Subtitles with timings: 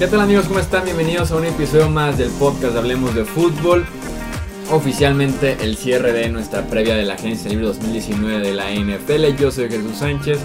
[0.00, 0.46] ¿Qué tal amigos?
[0.46, 0.86] ¿Cómo están?
[0.86, 3.84] Bienvenidos a un episodio más del podcast Hablemos de Fútbol.
[4.70, 9.38] Oficialmente el cierre de nuestra previa de la Agencia Libre 2019 de la NFL.
[9.38, 10.40] Yo soy Jesús Sánchez.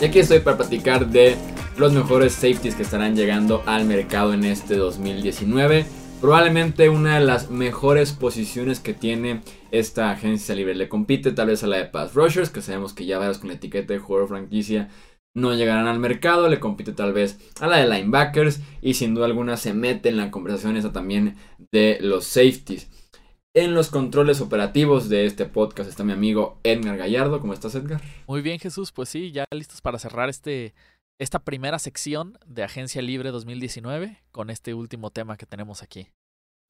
[0.00, 1.36] Y aquí estoy para platicar de
[1.76, 5.84] los mejores safeties que estarán llegando al mercado en este 2019.
[6.22, 10.74] Probablemente una de las mejores posiciones que tiene esta agencia libre.
[10.74, 13.48] Le compite tal vez a la de Pass Rushers, que sabemos que ya varios con
[13.48, 14.88] la etiqueta de jugador franquicia
[15.34, 19.26] no llegarán al mercado, le compite tal vez a la de linebackers y sin duda
[19.26, 21.36] alguna se mete en la conversación esa también
[21.72, 22.88] de los safeties.
[23.52, 27.40] En los controles operativos de este podcast está mi amigo Edgar Gallardo.
[27.40, 28.00] ¿Cómo estás, Edgar?
[28.28, 28.92] Muy bien, Jesús.
[28.92, 30.72] Pues sí, ya listos para cerrar este,
[31.18, 36.06] esta primera sección de Agencia Libre 2019 con este último tema que tenemos aquí.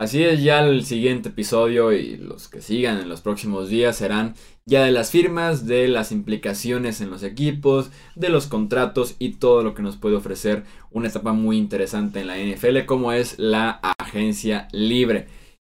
[0.01, 4.35] Así es, ya el siguiente episodio y los que sigan en los próximos días serán
[4.65, 9.63] ya de las firmas, de las implicaciones en los equipos, de los contratos y todo
[9.63, 13.73] lo que nos puede ofrecer una etapa muy interesante en la NFL como es la
[13.99, 15.27] agencia libre.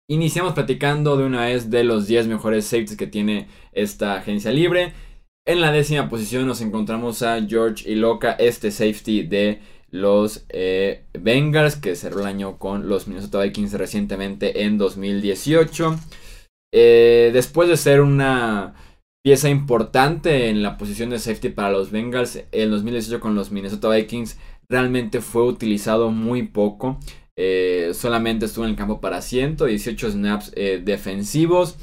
[0.09, 4.93] Iniciamos platicando de una vez de los 10 mejores safeties que tiene esta agencia libre.
[5.45, 9.61] En la décima posición nos encontramos a George Iloka, este safety de
[9.95, 15.97] los eh, Bengals, que cerró el año con los Minnesota Vikings recientemente en 2018.
[16.73, 18.75] Eh, después de ser una
[19.23, 23.89] pieza importante en la posición de safety para los Bengals, en 2018 con los Minnesota
[23.89, 26.99] Vikings realmente fue utilizado muy poco.
[27.37, 30.51] Eh, solamente estuvo en el campo para 118 snaps
[30.83, 31.77] defensivos.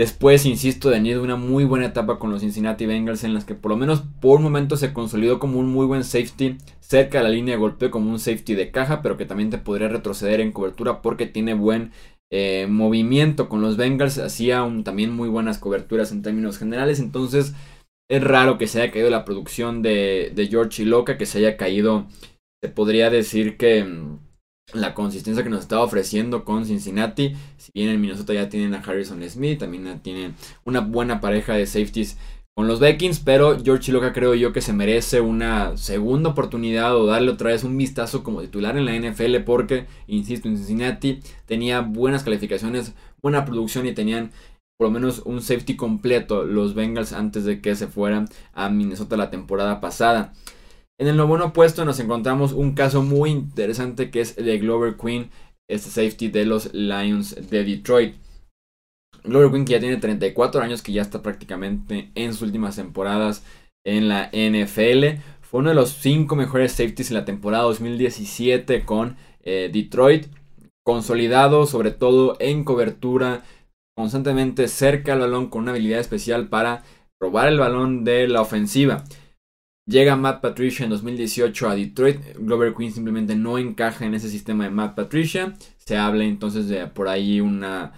[0.00, 3.70] Después, insisto, de una muy buena etapa con los Cincinnati Bengals en las que por
[3.70, 7.28] lo menos por un momento se consolidó como un muy buen safety cerca de la
[7.28, 10.52] línea de golpeo como un safety de caja, pero que también te podría retroceder en
[10.52, 11.92] cobertura porque tiene buen
[12.32, 17.52] eh, movimiento con los Bengals, hacía también muy buenas coberturas en términos generales, entonces
[18.10, 21.58] es raro que se haya caído la producción de, de George Loca, que se haya
[21.58, 22.06] caído,
[22.64, 24.18] se podría decir que mm,
[24.74, 27.34] la consistencia que nos estaba ofreciendo con Cincinnati.
[27.56, 31.66] Si bien en Minnesota ya tienen a Harrison Smith, también tienen una buena pareja de
[31.66, 32.16] safeties
[32.54, 37.06] con los Vikings, pero George Chiloka creo yo que se merece una segunda oportunidad o
[37.06, 41.80] darle otra vez un vistazo como titular en la NFL porque, insisto, en Cincinnati tenía
[41.80, 42.92] buenas calificaciones,
[43.22, 44.32] buena producción y tenían
[44.76, 49.16] por lo menos un safety completo los Bengals antes de que se fueran a Minnesota
[49.16, 50.32] la temporada pasada.
[51.00, 54.98] En el noveno puesto nos encontramos un caso muy interesante que es el de Glover
[54.98, 55.30] Queen,
[55.66, 58.16] este safety de los Lions de Detroit.
[59.24, 63.42] Glover Queen que ya tiene 34 años, que ya está prácticamente en sus últimas temporadas
[63.82, 65.22] en la NFL.
[65.40, 70.26] Fue uno de los 5 mejores safeties en la temporada 2017 con eh, Detroit.
[70.84, 73.42] Consolidado sobre todo en cobertura,
[73.96, 76.84] constantemente cerca al balón con una habilidad especial para
[77.18, 79.04] robar el balón de la ofensiva.
[79.90, 82.20] Llega Matt Patricia en 2018 a Detroit.
[82.38, 85.56] Glover Queen simplemente no encaja en ese sistema de Matt Patricia.
[85.78, 87.92] Se habla entonces de por ahí una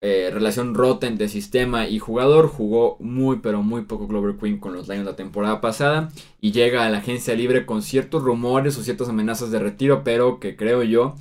[0.00, 2.48] eh, relación rota entre sistema y jugador.
[2.48, 6.10] Jugó muy pero muy poco Glover Queen con los Lions la temporada pasada.
[6.40, 10.02] Y llega a la agencia libre con ciertos rumores o ciertas amenazas de retiro.
[10.02, 11.14] Pero que creo yo,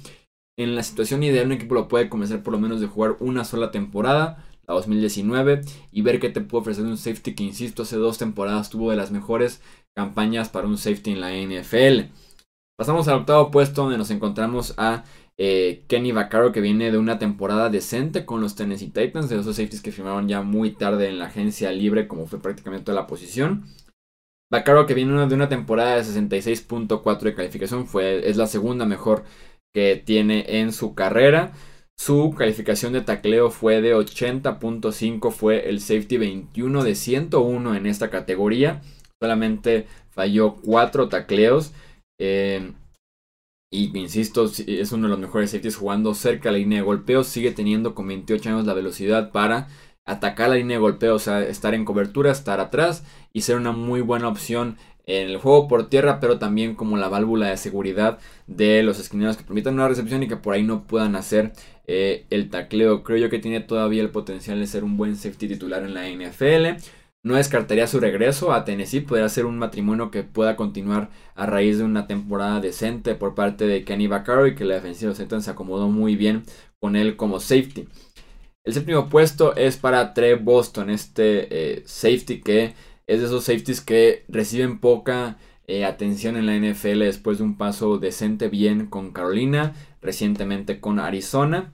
[0.56, 3.44] en la situación ideal un equipo lo puede comenzar por lo menos de jugar una
[3.44, 5.62] sola temporada la 2019
[5.92, 8.98] y ver qué te puede ofrecer un safety que insisto hace dos temporadas tuvo de
[8.98, 9.62] las mejores
[9.96, 12.12] campañas para un safety en la NFL.
[12.78, 15.04] Pasamos al octavo puesto donde nos encontramos a
[15.38, 19.56] eh, Kenny Vaccaro que viene de una temporada decente con los Tennessee Titans, de esos
[19.56, 23.08] safeties que firmaron ya muy tarde en la agencia libre como fue prácticamente toda la
[23.08, 23.66] posición.
[24.52, 29.24] Vaccaro que viene de una temporada de 66.4 de calificación, fue, es la segunda mejor
[29.74, 31.54] que tiene en su carrera.
[31.98, 38.10] Su calificación de tacleo fue de 80.5, fue el safety 21 de 101 en esta
[38.10, 38.82] categoría
[39.24, 41.72] solamente falló cuatro tacleos.
[42.20, 42.74] Eh,
[43.72, 47.24] y insisto, es uno de los mejores safeties jugando cerca de la línea de golpeo.
[47.24, 49.70] Sigue teniendo con 28 años la velocidad para
[50.06, 53.72] atacar la línea de golpeo, o sea, estar en cobertura, estar atrás y ser una
[53.72, 58.20] muy buena opción en el juego por tierra, pero también como la válvula de seguridad
[58.48, 61.54] de los esquineros que permitan una recepción y que por ahí no puedan hacer
[61.88, 63.04] eh, el tacleo.
[63.04, 66.10] Creo yo que tiene todavía el potencial de ser un buen safety titular en la
[66.10, 66.84] NFL.
[67.24, 71.78] No descartaría su regreso a Tennessee, podría ser un matrimonio que pueda continuar a raíz
[71.78, 75.52] de una temporada decente por parte de Kenny Vaccaro y que la defensiva de se
[75.52, 76.44] acomodó muy bien
[76.82, 77.88] con él como safety.
[78.66, 82.74] El séptimo puesto es para Trey Boston, este eh, safety que
[83.08, 85.38] es de esos safeties que reciben poca
[85.68, 91.00] eh, atención en la NFL después de un paso decente bien con Carolina, recientemente con
[91.00, 91.72] Arizona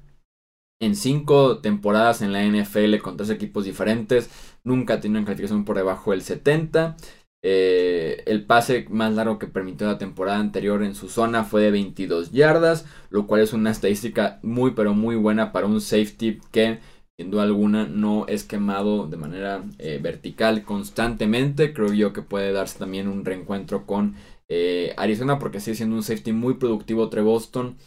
[0.79, 4.29] en cinco temporadas en la NFL con tres equipos diferentes.
[4.63, 6.97] Nunca tiene una calificación por debajo del 70.
[7.41, 11.71] Eh, el pase más largo que permitió la temporada anterior en su zona fue de
[11.71, 16.79] 22 yardas, lo cual es una estadística muy pero muy buena para un safety que
[17.17, 21.73] sin duda alguna no es quemado de manera eh, vertical constantemente.
[21.73, 24.15] Creo yo que puede darse también un reencuentro con
[24.49, 27.77] eh, Arizona porque sigue siendo un safety muy productivo entre Boston,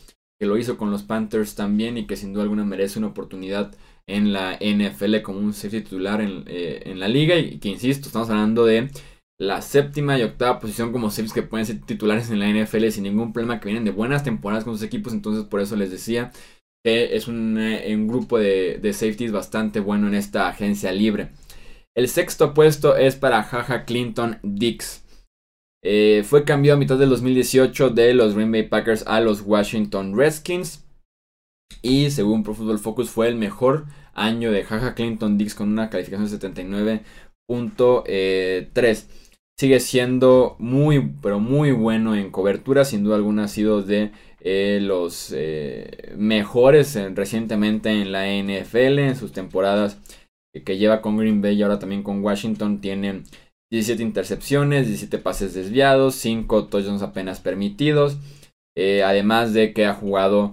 [0.42, 3.76] que lo hizo con los Panthers también y que sin duda alguna merece una oportunidad
[4.08, 8.28] en la NFL como un safety titular en, en la liga y que insisto, estamos
[8.28, 8.90] hablando de
[9.38, 13.04] la séptima y octava posición como safeties que pueden ser titulares en la NFL sin
[13.04, 15.12] ningún problema, que vienen de buenas temporadas con sus equipos.
[15.12, 16.32] Entonces, por eso les decía
[16.84, 21.30] que es un, eh, grupo de, safeties bastante bueno en esta agencia libre.
[21.94, 25.01] El sexto puesto es para Jaja Clinton Dix.
[25.84, 30.16] Eh, fue cambiado a mitad del 2018 de los Green Bay Packers a los Washington
[30.16, 30.84] Redskins.
[31.82, 35.90] Y según Pro Football Focus fue el mejor año de Jaja Clinton Dix con una
[35.90, 37.02] calificación de
[37.48, 39.06] 79.3
[39.62, 42.84] sigue siendo muy, pero muy bueno en cobertura.
[42.84, 48.98] Sin duda alguna ha sido de eh, los eh, mejores recientemente en la NFL.
[48.98, 50.00] En sus temporadas
[50.64, 52.80] que lleva con Green Bay y ahora también con Washington.
[52.80, 53.22] Tiene
[53.72, 58.18] 17 intercepciones, 17 pases desviados, 5 touchdowns apenas permitidos.
[58.76, 60.52] Eh, además de que ha jugado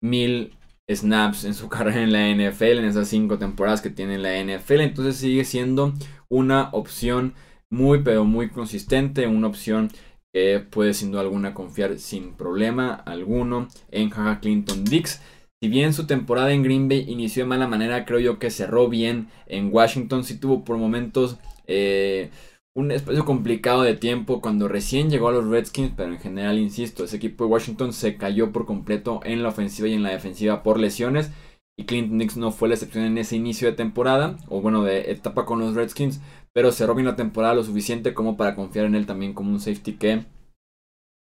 [0.00, 0.56] mil
[0.88, 4.38] snaps en su carrera en la NFL, en esas 5 temporadas que tiene en la
[4.40, 4.82] NFL.
[4.82, 5.94] Entonces sigue siendo
[6.28, 7.34] una opción
[7.72, 9.90] muy pero muy consistente, una opción
[10.32, 15.20] que puede sin duda alguna confiar sin problema alguno en Jaja Clinton Dix.
[15.60, 18.88] Si bien su temporada en Green Bay inició de mala manera, creo yo que cerró
[18.88, 20.22] bien en Washington.
[20.22, 21.36] Sí tuvo por momentos
[21.66, 22.30] eh,
[22.74, 27.04] un espacio complicado de tiempo cuando recién llegó a los Redskins, pero en general, insisto,
[27.04, 30.62] ese equipo de Washington se cayó por completo en la ofensiva y en la defensiva
[30.62, 31.32] por lesiones.
[31.76, 35.10] Y Clinton Dix no fue la excepción en ese inicio de temporada, o bueno, de
[35.10, 36.20] etapa con los Redskins,
[36.52, 39.60] pero cerró bien la temporada lo suficiente como para confiar en él también como un
[39.60, 40.24] safety que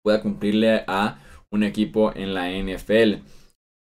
[0.04, 1.18] pueda cumplirle a
[1.50, 3.22] un equipo en la NFL.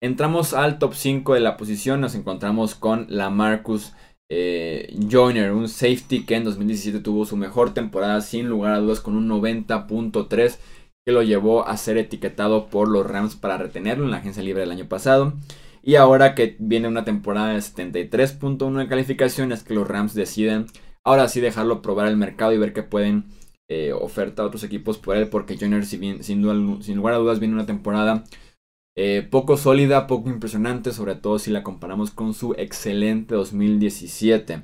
[0.01, 3.93] Entramos al top 5 de la posición, nos encontramos con la Marcus
[4.29, 8.99] eh, Joyner, un safety que en 2017 tuvo su mejor temporada sin lugar a dudas
[8.99, 10.57] con un 90.3
[11.05, 14.61] que lo llevó a ser etiquetado por los Rams para retenerlo en la agencia libre
[14.61, 15.33] del año pasado.
[15.81, 20.67] Y ahora que viene una temporada de 73.1 de calificación es que los Rams deciden
[21.09, 23.25] Ahora sí dejarlo probar el mercado y ver qué pueden
[23.67, 25.27] eh, ofertar a otros equipos por él.
[25.29, 28.23] Porque Joyner, si bien, sin, lugar a dudas, viene una temporada
[28.99, 30.91] eh, poco sólida, poco impresionante.
[30.91, 34.63] Sobre todo si la comparamos con su excelente 2017.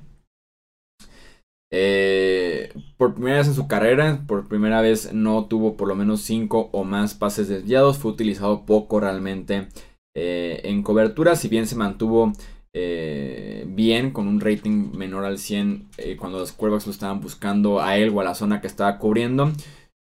[1.71, 6.21] Eh, por primera vez en su carrera, por primera vez no tuvo por lo menos
[6.21, 7.97] 5 o más pases desviados.
[7.97, 9.67] Fue utilizado poco realmente
[10.13, 11.35] en cobertura.
[11.35, 12.31] Si bien se mantuvo
[12.77, 17.81] eh, bien, con un rating menor al 100 eh, cuando los cuervos lo estaban buscando
[17.81, 19.53] a él o a la zona que estaba cubriendo.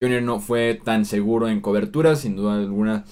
[0.02, 3.04] Junior no fue tan seguro en cobertura, sin duda alguna.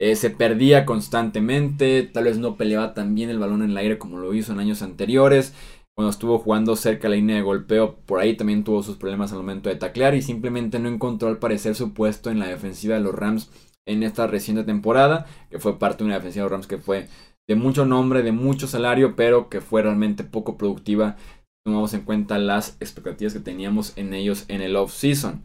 [0.00, 3.98] Eh, se perdía constantemente, tal vez no peleaba tan bien el balón en el aire
[3.98, 5.54] como lo hizo en años anteriores.
[5.96, 9.32] Cuando estuvo jugando cerca de la línea de golpeo, por ahí también tuvo sus problemas
[9.32, 12.94] al momento de taclear y simplemente no encontró al parecer su puesto en la defensiva
[12.94, 13.50] de los Rams
[13.84, 17.08] en esta reciente temporada, que fue parte de una defensiva de los Rams que fue
[17.48, 21.16] de mucho nombre, de mucho salario, pero que fue realmente poco productiva.
[21.64, 25.42] Tomamos en cuenta las expectativas que teníamos en ellos en el off-season.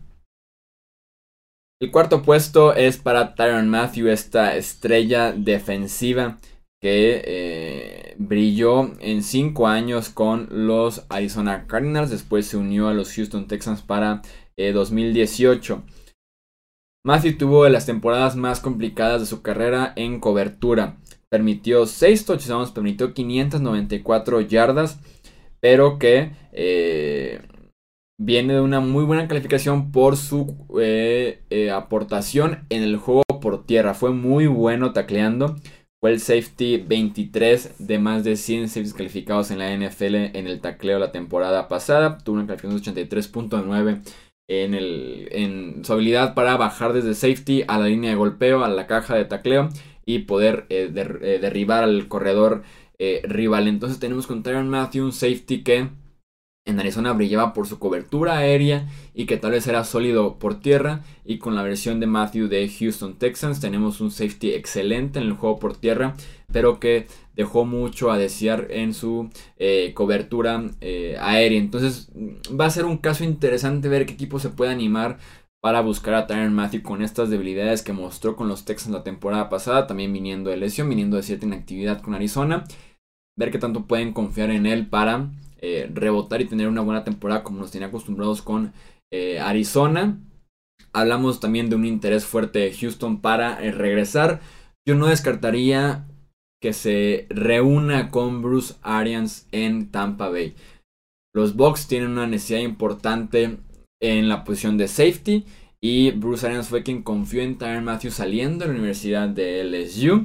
[1.83, 6.37] El cuarto puesto es para Tyron Matthew, esta estrella defensiva
[6.81, 12.09] que eh, brilló en 5 años con los Arizona Cardinals.
[12.09, 14.21] Después se unió a los Houston Texans para
[14.55, 15.83] 2018.
[15.85, 15.93] Eh,
[17.05, 20.95] Matthew tuvo de las temporadas más complicadas de su carrera en cobertura
[21.27, 25.01] permitió 6 touchdowns, permitió 594 yardas,
[25.59, 27.41] pero que eh,
[28.17, 33.65] viene de una muy buena calificación por su eh, eh, aportación en el juego por
[33.65, 33.93] tierra.
[33.93, 35.55] Fue muy bueno tacleando.
[35.99, 40.59] Fue el safety 23 de más de 100 safeties calificados en la NFL en el
[40.59, 42.17] tacleo la temporada pasada.
[42.17, 44.01] Tuvo una calificación de 83.9
[44.49, 48.85] en, en su habilidad para bajar desde safety a la línea de golpeo, a la
[48.85, 49.69] caja de tacleo
[50.05, 52.63] y poder eh, derribar al corredor
[53.23, 53.67] rival.
[53.67, 55.89] Entonces tenemos con Tyron Matthew un safety que
[56.65, 61.01] en Arizona brillaba por su cobertura aérea y que tal vez era sólido por tierra.
[61.25, 65.33] Y con la versión de Matthew de Houston Texans tenemos un safety excelente en el
[65.33, 66.15] juego por tierra,
[66.51, 69.29] pero que dejó mucho a desear en su
[69.93, 70.63] cobertura
[71.19, 71.59] aérea.
[71.59, 72.09] Entonces
[72.59, 75.17] va a ser un caso interesante ver qué equipo se puede animar
[75.61, 79.49] para buscar a Tyron Matthew con estas debilidades que mostró con los Texans la temporada
[79.49, 82.65] pasada, también viniendo de lesión, viniendo de cierta inactividad con Arizona.
[83.37, 85.31] Ver qué tanto pueden confiar en él para
[85.63, 88.73] eh, rebotar y tener una buena temporada como nos tenía acostumbrados con
[89.13, 90.19] eh, Arizona.
[90.91, 94.41] Hablamos también de un interés fuerte de Houston para regresar.
[94.85, 96.05] Yo no descartaría
[96.61, 100.53] que se reúna con Bruce Arians en Tampa Bay.
[101.33, 103.57] Los Bucks tienen una necesidad importante
[104.01, 105.45] en la posición de safety
[105.81, 110.23] y Bruce Arians fue quien confió en Tyron Matthews saliendo de la Universidad de LSU,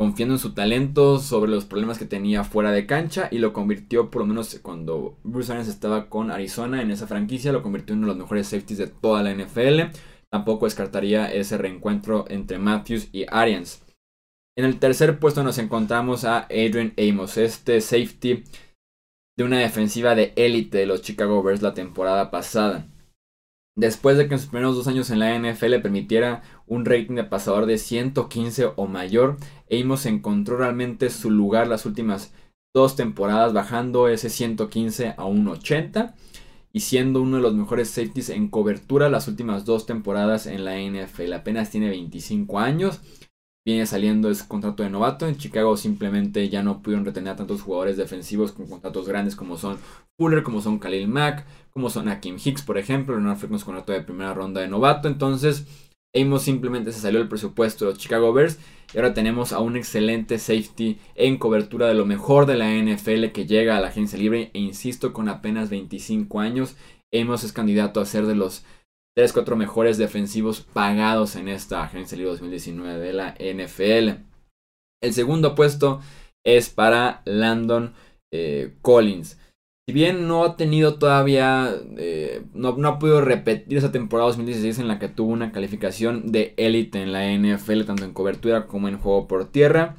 [0.00, 4.10] confiando en su talento sobre los problemas que tenía fuera de cancha y lo convirtió,
[4.10, 7.98] por lo menos cuando Bruce Arians estaba con Arizona en esa franquicia, lo convirtió en
[7.98, 9.94] uno de los mejores safeties de toda la NFL.
[10.30, 13.82] Tampoco descartaría ese reencuentro entre Matthews y Arians.
[14.56, 18.44] En el tercer puesto nos encontramos a Adrian Amos, este safety
[19.36, 22.86] de una defensiva de élite de los Chicago Bears la temporada pasada.
[23.76, 27.24] Después de que en sus primeros dos años en la NFL permitiera un rating de
[27.24, 29.36] pasador de 115 o mayor,
[29.70, 32.32] Amos encontró realmente su lugar las últimas
[32.74, 36.14] dos temporadas, bajando ese 115 a un 80
[36.72, 40.78] y siendo uno de los mejores safeties en cobertura las últimas dos temporadas en la
[40.78, 41.32] NFL.
[41.32, 43.00] Apenas tiene 25 años
[43.64, 45.26] viene saliendo ese contrato de novato.
[45.26, 49.56] En Chicago simplemente ya no pudieron retener a tantos jugadores defensivos con contratos grandes como
[49.56, 49.78] son
[50.18, 53.18] Fuller, como son Khalil Mack, como son Akim Hicks, por ejemplo.
[53.20, 55.08] No fue con su contrato de primera ronda de novato.
[55.08, 55.66] Entonces,
[56.14, 58.58] Amos simplemente se salió del presupuesto de los Chicago Bears.
[58.92, 63.26] Y ahora tenemos a un excelente safety en cobertura de lo mejor de la NFL
[63.26, 64.50] que llega a la agencia libre.
[64.52, 66.76] E insisto, con apenas 25 años,
[67.12, 68.64] Amos es candidato a ser de los
[69.16, 74.22] 3, 4 mejores defensivos pagados en esta agencia libre 2019 de la NFL.
[75.02, 76.00] El segundo puesto
[76.44, 77.94] es para Landon
[78.32, 79.38] eh, Collins.
[79.90, 84.86] Si bien no ha tenido todavía, eh, no, ha podido repetir esa temporada 2016 en
[84.86, 88.98] la que tuvo una calificación de élite en la NFL, tanto en cobertura como en
[88.98, 89.96] juego por tierra,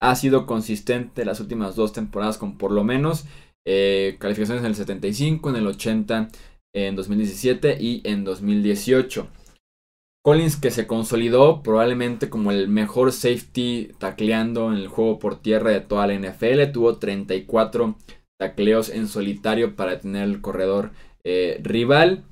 [0.00, 3.26] ha sido consistente las últimas dos temporadas con por lo menos
[3.66, 6.30] eh, calificaciones en el 75, en el 80
[6.74, 9.28] en 2017 y en 2018.
[10.24, 15.70] Collins que se consolidó probablemente como el mejor safety tacleando en el juego por tierra
[15.70, 16.72] de toda la NFL.
[16.72, 17.94] Tuvo 34
[18.44, 20.90] tacleos en solitario para tener el corredor
[21.24, 22.24] eh, rival.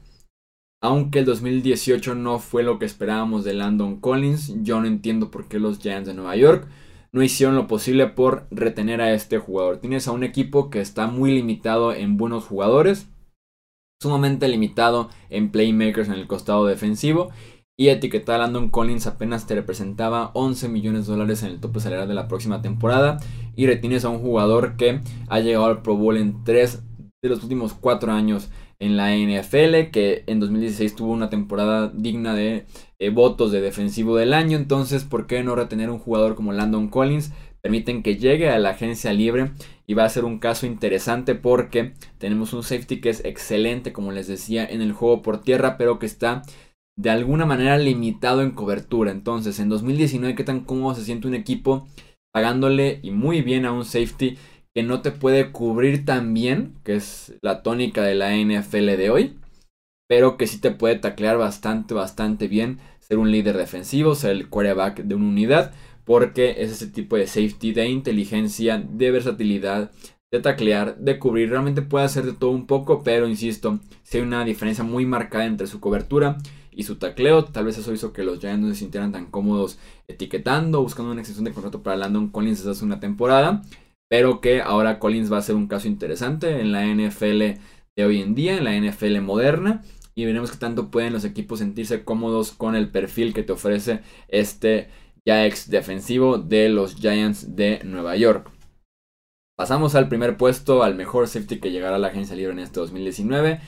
[0.82, 5.48] Aunque el 2018 no fue lo que esperábamos de Landon Collins, yo no entiendo por
[5.48, 6.66] qué los Giants de Nueva York
[7.12, 9.78] no hicieron lo posible por retener a este jugador.
[9.78, 13.06] Tienes a un equipo que está muy limitado en buenos jugadores
[14.02, 17.30] sumamente limitado en playmakers en el costado defensivo.
[17.82, 21.80] Y etiquetar a Landon Collins apenas te representaba 11 millones de dólares en el tope
[21.80, 23.18] salarial de la próxima temporada.
[23.56, 26.80] Y retienes a un jugador que ha llegado al Pro Bowl en 3
[27.22, 29.90] de los últimos 4 años en la NFL.
[29.90, 32.66] Que en 2016 tuvo una temporada digna de
[33.00, 34.58] eh, votos de defensivo del año.
[34.58, 37.32] Entonces, ¿por qué no retener un jugador como Landon Collins?
[37.62, 39.50] Permiten que llegue a la agencia libre
[39.88, 44.12] y va a ser un caso interesante porque tenemos un safety que es excelente, como
[44.12, 46.42] les decía, en el juego por tierra, pero que está
[46.96, 49.10] de alguna manera limitado en cobertura.
[49.10, 51.86] Entonces, en 2019, ¿qué tan cómodo se siente un equipo
[52.32, 54.36] pagándole y muy bien a un safety
[54.74, 59.10] que no te puede cubrir tan bien, que es la tónica de la NFL de
[59.10, 59.38] hoy,
[60.08, 64.48] pero que sí te puede taclear bastante, bastante bien, ser un líder defensivo, ser el
[64.48, 65.72] quarterback de una unidad
[66.04, 69.90] porque es ese tipo de safety, de inteligencia, de versatilidad,
[70.32, 71.50] de taclear, de cubrir.
[71.50, 75.44] Realmente puede hacer de todo un poco, pero insisto, si hay una diferencia muy marcada
[75.44, 76.38] entre su cobertura
[76.72, 77.44] y su tacleo.
[77.44, 81.20] Tal vez eso hizo que los Giants no se sintieran tan cómodos etiquetando, buscando una
[81.20, 83.62] extensión de contrato para Landon Collins hace una temporada.
[84.10, 87.60] Pero que ahora Collins va a ser un caso interesante en la NFL
[87.96, 89.82] de hoy en día, en la NFL moderna.
[90.14, 94.00] Y veremos qué tanto pueden los equipos sentirse cómodos con el perfil que te ofrece
[94.28, 94.88] este
[95.26, 98.50] ya ex defensivo de los Giants de Nueva York.
[99.56, 102.80] Pasamos al primer puesto, al mejor safety que llegará a la agencia libre en este
[102.80, 103.60] 2019,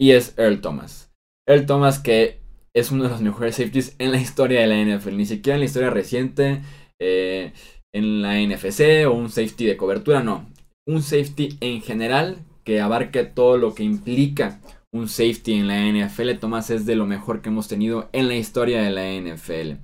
[0.00, 1.07] y es Earl Thomas.
[1.48, 2.38] Earl Thomas que
[2.74, 5.60] es uno de los mejores safeties en la historia de la NFL, ni siquiera en
[5.60, 6.62] la historia reciente,
[7.00, 7.52] eh,
[7.92, 10.46] en la NFC o un safety de cobertura, no.
[10.86, 14.60] Un safety en general que abarque todo lo que implica
[14.92, 16.38] un safety en la NFL.
[16.38, 19.80] Thomas es de lo mejor que hemos tenido en la historia de la NFL.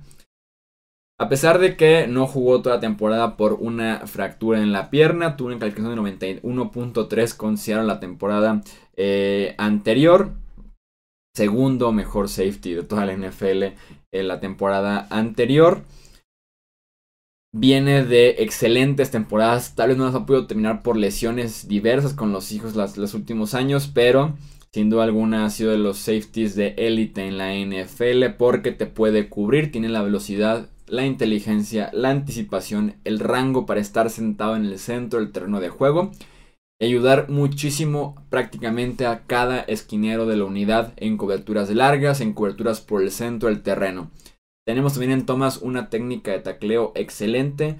[1.17, 5.37] A pesar de que no jugó toda la temporada por una fractura en la pierna,
[5.37, 6.01] tuvo una calificación de
[6.41, 8.61] 91.3 con Seattle la temporada
[8.97, 10.33] eh, anterior.
[11.35, 13.75] Segundo mejor safety de toda la NFL
[14.13, 15.83] en la temporada anterior.
[17.53, 19.75] Viene de excelentes temporadas.
[19.75, 23.53] Tal vez no las ha podido terminar por lesiones diversas con los hijos los últimos
[23.53, 24.37] años, pero
[24.71, 28.85] sin duda alguna ha sido de los safeties de élite en la NFL porque te
[28.85, 34.65] puede cubrir, tiene la velocidad la inteligencia, la anticipación, el rango para estar sentado en
[34.65, 36.11] el centro del terreno de juego
[36.81, 43.01] ayudar muchísimo prácticamente a cada esquinero de la unidad en coberturas largas, en coberturas por
[43.01, 44.11] el centro del terreno.
[44.65, 47.77] Tenemos también en Thomas una técnica de tacleo excelente.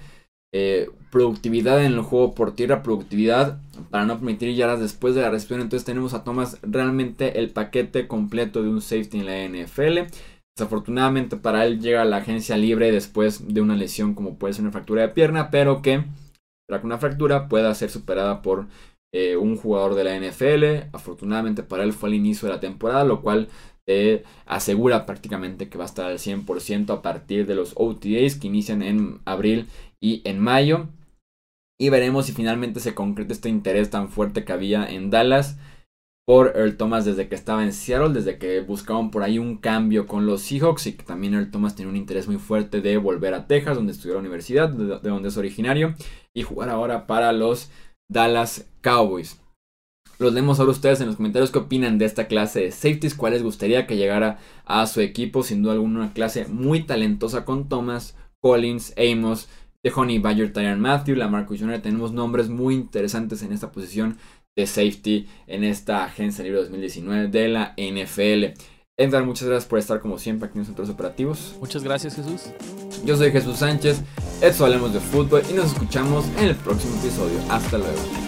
[0.54, 3.60] Eh, productividad en el juego por tierra, productividad
[3.90, 5.62] para no permitir yardas después de la recepción.
[5.62, 10.12] Entonces tenemos a Thomas realmente el paquete completo de un safety en la NFL.
[10.56, 14.64] Desafortunadamente para él llega a la agencia libre después de una lesión como puede ser
[14.64, 16.06] una fractura de pierna, pero que
[16.68, 18.68] para que una fractura pueda ser superada por
[19.14, 20.90] eh, un jugador de la NFL.
[20.94, 23.50] Afortunadamente para él fue al inicio de la temporada, lo cual
[23.86, 28.48] te asegura prácticamente que va a estar al 100% a partir de los OTAs que
[28.48, 29.68] inician en abril
[30.02, 30.90] y en mayo.
[31.80, 35.58] Y veremos si finalmente se concreta este interés tan fuerte que había en Dallas
[36.28, 40.08] por Earl Thomas desde que estaba en Seattle, desde que buscaban por ahí un cambio
[40.08, 43.34] con los Seahawks y que también Earl Thomas tiene un interés muy fuerte de volver
[43.36, 45.94] a Texas, donde estudió la universidad, de, donde es originario,
[46.34, 47.70] y jugar ahora para los
[48.12, 49.40] Dallas Cowboys.
[50.18, 53.34] Los leemos ahora ustedes en los comentarios qué opinan de esta clase de safeties, cuál
[53.34, 57.68] les gustaría que llegara a su equipo, sin duda alguna una clase muy talentosa con
[57.68, 59.50] Thomas, Collins, Amos,
[59.84, 61.82] de Honey Badger, Tyron Matthew, Lamarcus Jr.
[61.82, 64.18] Tenemos nombres muy interesantes en esta posición
[64.56, 68.60] de safety en esta agencia libre 2019 de la NFL.
[68.98, 71.56] Edgar, muchas gracias por estar como siempre aquí en los centros operativos.
[71.60, 72.44] Muchas gracias, Jesús.
[73.04, 74.02] Yo soy Jesús Sánchez,
[74.42, 77.38] esto hablemos de fútbol y nos escuchamos en el próximo episodio.
[77.50, 78.25] Hasta luego.